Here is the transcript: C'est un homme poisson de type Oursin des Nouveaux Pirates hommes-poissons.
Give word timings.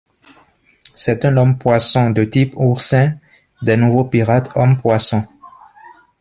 C'est 0.95 1.25
un 1.25 1.37
homme 1.37 1.59
poisson 1.59 2.09
de 2.09 2.23
type 2.23 2.53
Oursin 2.57 3.17
des 3.61 3.77
Nouveaux 3.77 4.05
Pirates 4.05 4.49
hommes-poissons. 4.55 5.27